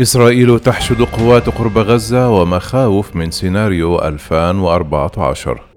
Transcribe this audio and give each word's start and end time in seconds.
إسرائيل 0.00 0.58
تحشد 0.60 1.02
قوات 1.02 1.48
قرب 1.48 1.78
غزة 1.78 2.28
ومخاوف 2.28 3.16
من 3.16 3.30
سيناريو 3.30 3.98
2014 3.98 5.71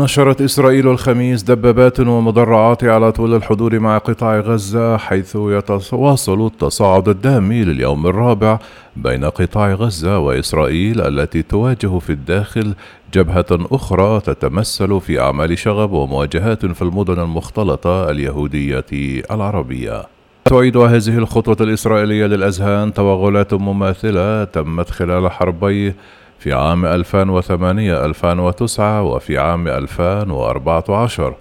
نشرت 0.00 0.40
إسرائيل 0.40 0.88
الخميس 0.88 1.42
دبابات 1.42 2.00
ومدرعات 2.00 2.84
على 2.84 3.12
طول 3.12 3.34
الحدود 3.34 3.74
مع 3.74 3.98
قطاع 3.98 4.40
غزة 4.40 4.96
حيث 4.96 5.36
يتواصل 5.36 6.46
التصاعد 6.46 7.08
الدامي 7.08 7.64
لليوم 7.64 8.06
الرابع 8.06 8.58
بين 8.96 9.24
قطاع 9.24 9.72
غزة 9.72 10.18
وإسرائيل 10.18 11.00
التي 11.00 11.42
تواجه 11.42 11.98
في 11.98 12.10
الداخل 12.10 12.74
جبهة 13.14 13.46
أخرى 13.50 14.20
تتمثل 14.20 15.00
في 15.00 15.20
أعمال 15.20 15.58
شغب 15.58 15.92
ومواجهات 15.92 16.66
في 16.66 16.82
المدن 16.82 17.18
المختلطة 17.18 18.10
اليهودية 18.10 18.86
العربية. 19.30 20.02
تعيد 20.44 20.76
هذه 20.76 21.18
الخطوة 21.18 21.56
الإسرائيلية 21.60 22.26
للأذهان 22.26 22.94
توغلات 22.94 23.54
مماثلة 23.54 24.44
تمت 24.44 24.90
خلال 24.90 25.30
حربي 25.30 25.94
في 26.40 26.52
عام 26.52 26.86
2008 26.86 28.04
2009 28.04 29.02
وفي 29.02 29.38
عام 29.38 29.68
2014 29.68 31.34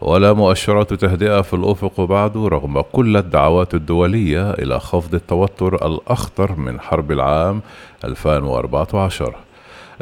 ولا 0.00 0.32
مؤشرات 0.32 0.94
تهدئة 0.94 1.40
في 1.40 1.54
الأفق 1.54 2.00
بعد 2.00 2.36
رغم 2.36 2.80
كل 2.80 3.16
الدعوات 3.16 3.74
الدولية 3.74 4.50
إلى 4.50 4.80
خفض 4.80 5.14
التوتر 5.14 5.86
الأخطر 5.86 6.52
من 6.56 6.80
حرب 6.80 7.12
العام 7.12 7.62
2014 8.04 9.34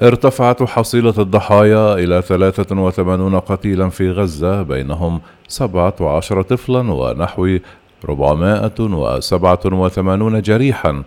ارتفعت 0.02 0.62
حصيلة 0.62 1.14
الضحايا 1.18 1.94
إلى 1.94 2.22
83 2.22 3.38
قتيلا 3.38 3.88
في 3.88 4.10
غزة 4.10 4.62
بينهم 4.62 5.20
17 5.48 6.42
طفلا 6.42 6.92
ونحو 6.92 7.58
487 8.04 10.42
جريحا. 10.42 11.02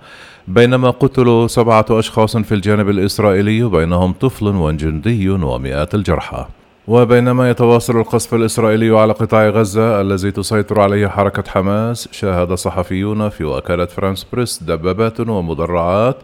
بينما 0.47 0.89
قتلوا 0.89 1.47
سبعة 1.47 1.85
أشخاص 1.89 2.38
في 2.38 2.55
الجانب 2.55 2.89
الإسرائيلي 2.89 3.63
بينهم 3.63 4.13
طفل 4.13 4.47
وجندي 4.47 5.29
ومئات 5.29 5.95
الجرحى. 5.95 6.45
وبينما 6.88 7.49
يتواصل 7.49 7.97
القصف 7.97 8.33
الإسرائيلي 8.33 8.99
على 8.99 9.13
قطاع 9.13 9.49
غزة 9.49 10.01
الذي 10.01 10.31
تسيطر 10.31 10.81
عليه 10.81 11.07
حركة 11.07 11.43
حماس 11.47 12.09
شاهد 12.11 12.53
صحفيون 12.53 13.29
في 13.29 13.43
وكالة 13.43 13.85
فرانس 13.85 14.27
بريس 14.33 14.63
دبابات 14.63 15.19
ومدرعات 15.19 16.17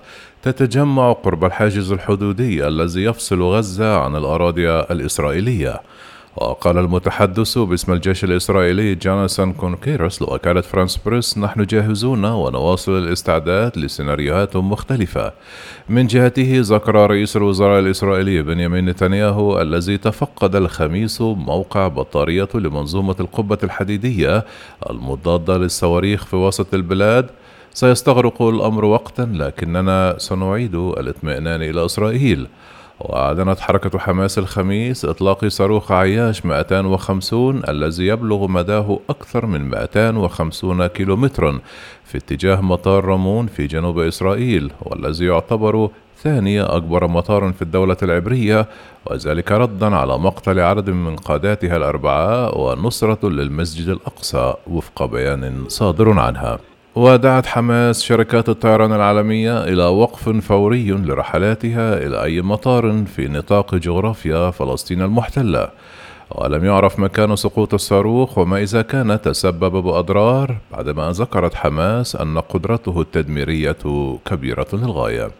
تتجمع 0.44 1.11
قرب 1.11 1.45
الحاجز 1.45 1.92
الحدودي 1.92 2.67
الذي 2.67 3.03
يفصل 3.03 3.42
غزة 3.42 3.99
عن 3.99 4.16
الأراضي 4.16 4.69
الإسرائيلية. 4.69 5.81
وقال 6.35 6.77
المتحدث 6.77 7.57
باسم 7.57 7.93
الجيش 7.93 8.23
الإسرائيلي 8.23 8.95
جوناثان 8.95 9.53
كونكيروس 9.53 10.21
لوكالة 10.21 10.61
فرانس 10.61 10.97
بريس 11.05 11.37
نحن 11.37 11.65
جاهزون 11.65 12.25
ونواصل 12.25 12.97
الاستعداد 12.97 13.77
لسيناريوهات 13.77 14.55
مختلفة. 14.55 15.31
من 15.89 16.07
جهته 16.07 16.53
ذكر 16.55 16.95
رئيس 16.95 17.37
الوزراء 17.37 17.79
الإسرائيلي 17.79 18.41
بنيامين 18.41 18.85
نتنياهو 18.85 19.61
الذي 19.61 19.97
تفقد 19.97 20.55
الخميس 20.55 21.21
موقع 21.21 21.87
بطارية 21.87 22.49
لمنظومة 22.55 23.15
القبة 23.19 23.57
الحديدية 23.63 24.45
المضادة 24.89 25.57
للصواريخ 25.57 26.25
في 26.25 26.35
وسط 26.35 26.73
البلاد. 26.73 27.29
سيستغرق 27.73 28.41
الأمر 28.41 28.85
وقتا 28.85 29.29
لكننا 29.33 30.15
سنعيد 30.17 30.75
الاطمئنان 30.75 31.61
إلى 31.61 31.85
إسرائيل. 31.85 32.47
وأعلنت 33.05 33.59
حركة 33.59 33.99
حماس 33.99 34.38
الخميس 34.38 35.05
إطلاق 35.05 35.45
صاروخ 35.47 35.91
عياش 35.91 36.45
250 36.45 37.61
الذي 37.70 38.08
يبلغ 38.08 38.48
مداه 38.48 38.99
أكثر 39.09 39.45
من 39.45 39.70
250 39.70 40.87
كيلومترا 40.87 41.59
في 42.05 42.17
اتجاه 42.17 42.61
مطار 42.61 43.05
رامون 43.05 43.48
في 43.48 43.67
جنوب 43.67 43.99
إسرائيل 43.99 44.71
والذي 44.81 45.26
يعتبر 45.26 45.89
ثاني 46.23 46.61
أكبر 46.61 47.08
مطار 47.08 47.52
في 47.52 47.61
الدولة 47.61 47.98
العبرية 48.03 48.67
وذلك 49.05 49.52
ردا 49.52 49.95
على 49.95 50.17
مقتل 50.17 50.59
عدد 50.59 50.89
من 50.89 51.15
قاداتها 51.15 51.77
الأربعاء 51.77 52.59
ونصرة 52.59 53.30
للمسجد 53.30 53.89
الأقصى 53.89 54.53
وفق 54.67 55.05
بيان 55.05 55.65
صادر 55.67 56.20
عنها. 56.20 56.59
ودعت 56.95 57.45
حماس 57.45 58.03
شركات 58.03 58.49
الطيران 58.49 58.93
العالمية 58.93 59.63
إلى 59.63 59.83
وقف 59.83 60.29
فوري 60.29 60.91
لرحلاتها 60.91 61.97
إلى 61.97 62.23
أي 62.23 62.41
مطار 62.41 63.03
في 63.15 63.27
نطاق 63.27 63.75
جغرافيا 63.75 64.52
فلسطين 64.52 65.02
المحتلة. 65.02 65.69
ولم 66.31 66.65
يعرف 66.65 66.99
مكان 66.99 67.35
سقوط 67.35 67.73
الصاروخ 67.73 68.37
وما 68.37 68.57
إذا 68.61 68.81
كان 68.81 69.21
تسبب 69.21 69.83
بأضرار 69.83 70.57
بعدما 70.71 71.11
ذكرت 71.11 71.55
حماس 71.55 72.15
أن 72.15 72.39
قدرته 72.39 73.02
التدميرية 73.02 73.77
كبيرة 74.25 74.67
للغاية. 74.73 75.31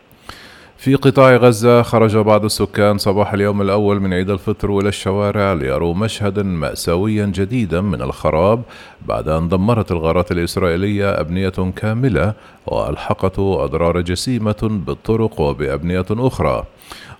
في 0.82 0.96
قطاع 0.96 1.36
غزة 1.36 1.82
خرج 1.82 2.18
بعض 2.18 2.46
السكان 2.46 2.98
صباح 2.98 3.34
اليوم 3.34 3.62
الأول 3.62 4.00
من 4.00 4.14
عيد 4.14 4.30
الفطر 4.30 4.80
إلى 4.80 4.90
الشوارع 4.90 5.54
ليروا 5.54 5.94
مشهدا 5.94 6.44
مأساويا 6.44 7.26
جديدا 7.26 7.82
من 7.82 8.02
الخراب 8.02 8.62
بعد 9.06 9.28
أن 9.28 9.50
دمرت 9.50 9.92
الغارات 9.92 10.32
الإسرائيلية 10.32 11.20
أبنية 11.20 11.74
كاملة 11.76 12.34
وألحقت 12.68 13.40
أضرار 13.40 14.02
جسيمة 14.02 14.82
بالطرق 14.86 15.42
وبأبنية 15.42 16.06
أخرى. 16.12 16.64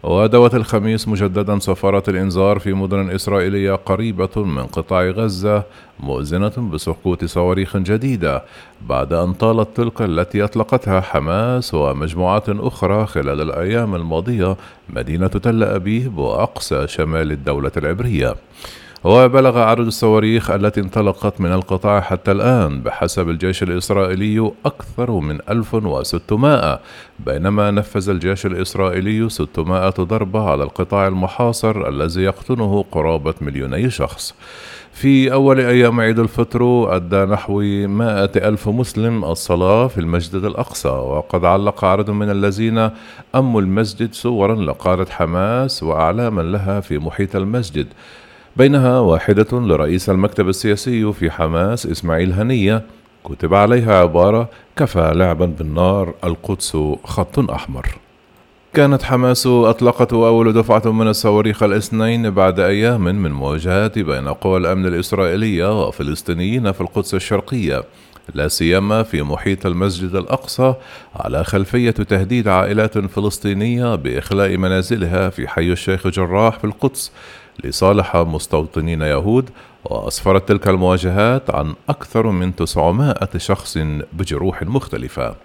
ودوت 0.04 0.56
الخميس 0.56 1.08
مجددا 1.08 1.60
سفارة 1.60 2.04
الإنذار 2.08 2.60
في 2.60 2.74
مدن 2.74 3.10
إسرائيلية 3.10 3.74
قريبة 3.74 4.30
من 4.36 4.64
قطاع 4.64 5.10
غزة 5.10 5.64
مؤذنة 6.00 6.70
بسقوط 6.74 7.26
صواريخ 7.26 7.78
جديدة 7.78 8.44
بعد 8.90 9.14
أن 9.14 9.34
طالت 9.34 9.78
تلك 9.78 10.02
التي 10.02 10.44
أطلقتها 10.44 11.02
حماس 11.02 11.74
ومجموعات 11.74 12.50
أخرى 12.50 13.06
خلال 13.06 13.42
الأيام 13.42 13.96
الماضية 13.96 14.56
مدينة 14.90 15.28
تل 15.28 15.64
أبيب 15.64 16.18
وأقصى 16.18 16.88
شمال 16.88 17.32
الدولة 17.32 17.72
العبرية. 17.78 18.36
وبلغ 19.04 19.58
عدد 19.58 19.86
الصواريخ 19.86 20.52
التي 20.52 20.80
انطلقت 20.80 21.42
من 21.42 21.54
القطاع 21.54 22.02
حتى 22.02 22.32
الآن 22.32 22.82
بحسب 22.82 23.30
الجيش 23.30 23.64
الإسرائيلي 23.64 24.52
أكثر 24.66 25.12
من 25.12 25.40
1600 25.50 26.80
بينما 27.20 27.72
نفذ 27.72 28.10
الجيش 28.10 28.46
الإسرائيلي 28.46 29.30
600 29.30 29.90
ضربة 29.90 30.50
على 30.50 30.64
القطاع 30.64 31.08
المحاصر 31.08 31.90
الذي 31.90 32.22
يقطنه 32.22 32.86
قرابة 32.92 33.34
مليوني 33.42 33.90
شخص. 33.90 34.36
في 34.94 35.34
أول 35.34 35.60
أيام 35.60 36.00
عيد 36.00 36.20
الفطر 36.20 36.96
أدى 36.96 37.26
نحو 37.26 37.62
مائة 37.88 38.32
ألف 38.36 38.70
مسلم 38.70 39.26
الصلاة 39.26 39.88
في 39.88 39.98
المسجد 39.98 40.44
الأقصى 40.44 40.90
وقد 40.90 41.46
علق 41.46 41.86
عدد 41.86 42.10
من 42.10 42.30
الذين 42.30 42.90
أموا 43.36 43.62
المسجد 43.62 44.14
صورا 44.14 44.56
لقادة 44.56 45.06
حماس 45.12 45.84
وأعلاما 45.84 46.42
لها 46.42 46.80
في 46.80 46.98
محيط 47.00 47.36
المسجد. 47.36 47.88
بينها 48.58 49.00
واحدة 49.00 49.60
لرئيس 49.60 50.10
المكتب 50.10 50.50
السياسي 50.50 51.14
في 51.14 51.32
حماس 51.32 51.86
إسماعيل 51.86 52.34
هنية. 52.34 52.82
كتب 53.24 53.54
عليها 53.54 53.96
عبارة 53.96 54.50
كفى 54.76 55.12
لعبا 55.16 55.46
بالنار 55.46 56.14
القدس 56.24 56.78
خط 57.04 57.40
أحمر 57.40 57.88
كانت 58.74 59.04
حماس 59.04 59.48
أطلقت 59.48 60.14
أول 60.14 60.54
دفعة 60.54 60.92
من 60.92 61.08
الصواريخ 61.08 61.64
الاثنين 61.64 62.30
بعد 62.30 62.60
أيام 62.60 63.02
من 63.02 63.32
مواجهات 63.32 64.00
بين 64.00 64.28
قوى 64.28 64.58
الأمن 64.58 64.86
الإسرائيلية 64.86 65.88
وفلسطينيين 65.88 66.72
في 66.72 66.82
القدس 66.82 67.14
الشرقية. 67.14 67.84
لا 68.34 68.48
سيما 68.48 69.04
في 69.04 69.22
محيط 69.22 69.66
المسجد 69.66 70.16
الأقصى 70.16 70.74
على 71.16 71.44
خلفية 71.44 71.92
تهديد 71.92 72.48
عائلات 72.48 72.98
فلسطينية 72.98 73.96
بإخلاء 73.96 74.58
منازلها 74.58 75.30
في 75.30 75.48
حي 75.48 75.72
الشيخ 75.72 76.08
جراح 76.08 76.60
في 76.60 76.64
القدس 76.64 77.12
لصالح 77.64 78.16
مستوطنين 78.16 79.02
يهود 79.02 79.50
وأسفرت 79.86 80.48
تلك 80.48 80.68
المواجهات 80.68 81.50
عن 81.50 81.74
أكثر 81.90 82.28
من 82.28 82.56
900 82.56 83.16
شخص 83.38 83.78
بجروح 84.14 84.64
مختلفة. 84.64 85.36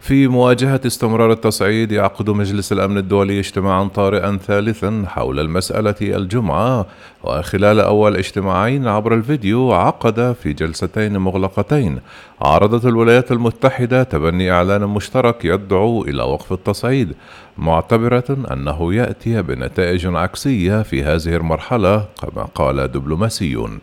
في 0.00 0.28
مواجهة 0.28 0.80
استمرار 0.86 1.32
التصعيد 1.32 1.92
يعقد 1.92 2.30
مجلس 2.30 2.72
الأمن 2.72 2.98
الدولي 2.98 3.38
اجتماعا 3.38 3.84
طارئا 3.84 4.38
ثالثا 4.46 5.04
حول 5.08 5.40
المسألة 5.40 5.94
الجمعة. 6.00 6.86
وخلال 7.24 7.80
أول 7.80 8.16
اجتماعين 8.16 8.86
عبر 8.86 9.14
الفيديو 9.14 9.72
عقد 9.72 10.36
في 10.42 10.52
جلستين 10.52 11.18
مغلقتين. 11.18 11.98
عرضت 12.42 12.86
الولايات 12.86 13.32
المتحدة 13.32 14.02
تبني 14.02 14.52
إعلان 14.52 14.80
مشترك 14.80 15.44
يدعو 15.44 16.04
إلى 16.04 16.22
وقف 16.22 16.52
التصعيد 16.52 17.14
معتبرة 17.58 18.36
أنه 18.52 18.94
يأتي 18.94 19.42
بنتائج 19.42 20.06
عكسية 20.06 20.82
في 20.82 21.04
هذه 21.04 21.36
المرحلة 21.36 22.04
كما 22.22 22.42
قال 22.54 22.92
دبلوماسيون. 22.92 23.78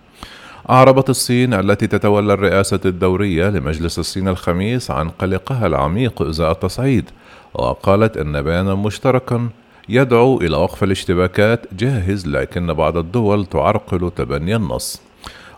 أعربت 0.69 1.09
الصين 1.09 1.53
التي 1.53 1.88
تتولى 1.88 2.33
الرئاسة 2.33 2.79
الدورية 2.85 3.50
لمجلس 3.50 4.00
الصين 4.00 4.27
الخميس 4.27 4.91
عن 4.91 5.09
قلقها 5.09 5.67
العميق 5.67 6.21
إزاء 6.21 6.51
التصعيد 6.51 7.09
وقالت 7.53 8.17
إن 8.17 8.41
بيانا 8.41 8.75
مشتركا 8.75 9.50
يدعو 9.89 10.38
إلى 10.38 10.57
وقف 10.57 10.83
الاشتباكات 10.83 11.73
جاهز 11.73 12.27
لكن 12.27 12.73
بعض 12.73 12.97
الدول 12.97 13.45
تعرقل 13.45 14.12
تبني 14.15 14.56
النص. 14.56 15.01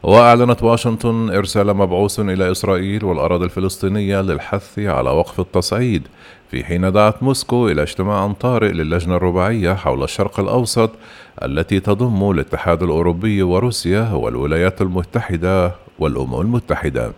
وأعلنت 0.08 0.64
واشنطن 0.64 1.30
إرسال 1.30 1.74
مبعوث 1.74 2.20
إلى 2.20 2.52
إسرائيل 2.52 3.06
والأراضي 3.06 3.46
الفلسطينية 3.46 4.22
للحث 4.22 4.80
على 4.80 5.10
وقف 5.10 5.40
التصعيد 5.40 6.08
في 6.52 6.64
حين 6.64 6.92
دعت 6.92 7.24
موسكو 7.24 7.68
إلى 7.68 7.82
اجتماع 7.82 8.32
طارئ 8.32 8.72
للجنة 8.72 9.16
الرباعية 9.16 9.74
حول 9.74 10.04
الشرق 10.04 10.40
الأوسط 10.40 10.92
التي 11.44 11.80
تضم 11.80 12.32
الاتحاد 12.32 12.84
الأوروبي 12.84 13.44
وروسيا 13.44 14.12
والولايات 14.14 14.82
المتحدة 14.82 15.72
والأمم 16.00 16.42
المتحدة. 16.42 17.12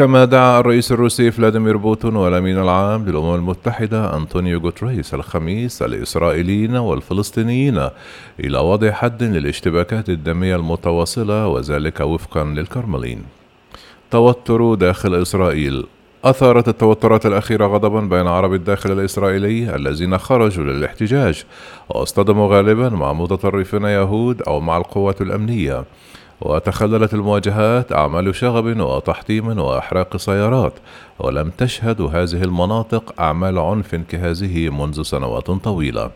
كما 0.00 0.24
دعا 0.24 0.60
الرئيس 0.60 0.92
الروسي 0.92 1.30
فلاديمير 1.30 1.76
بوتين 1.76 2.16
والأمين 2.16 2.58
العام 2.58 3.06
للأمم 3.06 3.34
المتحدة 3.34 4.16
أنطونيو 4.16 4.58
غوتريس 4.58 5.14
الخميس 5.14 5.82
الإسرائيليين 5.82 6.76
والفلسطينيين 6.76 7.88
إلى 8.40 8.58
وضع 8.58 8.90
حد 8.90 9.22
للاشتباكات 9.22 10.08
الدامية 10.08 10.56
المتواصلة 10.56 11.46
وذلك 11.46 12.00
وفقا 12.00 12.44
للكرملين. 12.44 13.22
توتر 14.10 14.74
داخل 14.74 15.22
إسرائيل. 15.22 15.86
أثارت 16.24 16.68
التوترات 16.68 17.26
الأخيرة 17.26 17.66
غضبا 17.66 18.00
بين 18.00 18.26
عرب 18.26 18.54
الداخل 18.54 18.92
الإسرائيلي 18.92 19.76
الذين 19.76 20.18
خرجوا 20.18 20.64
للاحتجاج 20.64 21.44
واصطدموا 21.88 22.56
غالبا 22.56 22.88
مع 22.88 23.12
متطرفين 23.12 23.84
يهود 23.84 24.42
أو 24.42 24.60
مع 24.60 24.76
القوات 24.76 25.20
الأمنية. 25.20 25.84
وتخللت 26.40 27.14
المواجهات 27.14 27.92
أعمال 27.92 28.34
شغب 28.34 28.80
وتحطيم 28.80 29.58
وإحراق 29.58 30.16
سيارات 30.16 30.72
ولم 31.18 31.50
تشهد 31.58 32.00
هذه 32.00 32.42
المناطق 32.42 33.20
أعمال 33.20 33.58
عنف 33.58 33.94
كهذه 33.94 34.68
منذ 34.68 35.02
سنوات 35.02 35.50
طويلة. 35.50 36.10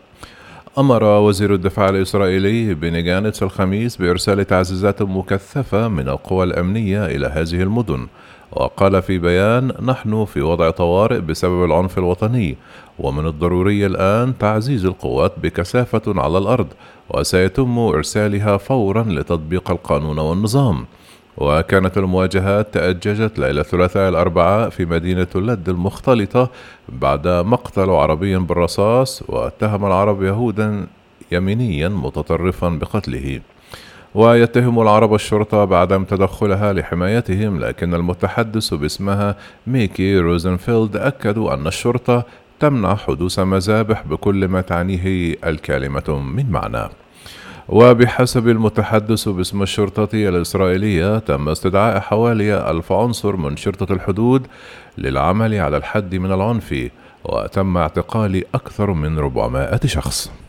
أمر 0.77 1.03
وزير 1.03 1.53
الدفاع 1.53 1.89
الإسرائيلي 1.89 2.73
بني 2.73 3.01
جانتس 3.01 3.43
الخميس 3.43 3.97
بإرسال 3.97 4.47
تعزيزات 4.47 5.01
مكثفة 5.01 5.87
من 5.87 6.09
القوى 6.09 6.43
الأمنية 6.43 7.05
إلى 7.05 7.27
هذه 7.27 7.61
المدن 7.61 8.07
وقال 8.55 9.01
في 9.01 9.17
بيان 9.17 9.71
نحن 9.81 10.25
في 10.25 10.41
وضع 10.41 10.69
طوارئ 10.69 11.19
بسبب 11.19 11.65
العنف 11.65 11.97
الوطني 11.97 12.57
ومن 12.99 13.27
الضروري 13.27 13.85
الآن 13.85 14.37
تعزيز 14.37 14.85
القوات 14.85 15.33
بكثافة 15.43 16.01
على 16.07 16.37
الأرض 16.37 16.67
وسيتم 17.09 17.79
إرسالها 17.79 18.57
فورا 18.57 19.03
لتطبيق 19.03 19.71
القانون 19.71 20.19
والنظام. 20.19 20.85
وكانت 21.37 21.97
المواجهات 21.97 22.73
تأججت 22.73 23.39
ليلة 23.39 23.61
الثلاثاء 23.61 24.09
الأربعاء 24.09 24.69
في 24.69 24.85
مدينة 24.85 25.27
اللد 25.35 25.69
المختلطة 25.69 26.49
بعد 26.89 27.27
مقتل 27.27 27.89
عربي 27.89 28.37
بالرصاص 28.37 29.23
واتهم 29.27 29.85
العرب 29.85 30.23
يهودا 30.23 30.87
يمينيا 31.31 31.87
متطرفا 31.87 32.69
بقتله. 32.69 33.39
ويتهم 34.15 34.81
العرب 34.81 35.13
الشرطة 35.13 35.65
بعدم 35.65 36.03
تدخلها 36.03 36.73
لحمايتهم 36.73 37.59
لكن 37.59 37.93
المتحدث 37.93 38.73
باسمها 38.73 39.35
ميكي 39.67 40.19
روزنفيلد 40.19 40.95
أكدوا 40.95 41.53
أن 41.53 41.67
الشرطة 41.67 42.25
تمنع 42.59 42.95
حدوث 42.95 43.39
مذابح 43.39 44.03
بكل 44.07 44.47
ما 44.47 44.61
تعنيه 44.61 45.35
الكلمة 45.45 46.19
من 46.35 46.51
معنى. 46.51 46.89
وبحسب 47.69 48.47
المتحدث 48.47 49.29
باسم 49.29 49.61
الشرطة 49.61 50.09
الإسرائيلية 50.13 51.19
تم 51.19 51.49
استدعاء 51.49 51.99
حوالي 51.99 52.71
ألف 52.71 52.91
عنصر 52.91 53.35
من 53.35 53.57
شرطة 53.57 53.93
الحدود 53.93 54.47
للعمل 54.97 55.55
على 55.55 55.77
الحد 55.77 56.15
من 56.15 56.31
العنف 56.31 56.89
وتم 57.23 57.77
اعتقال 57.77 58.43
أكثر 58.55 58.93
من 58.93 59.17
400 59.17 59.79
شخص. 59.85 60.44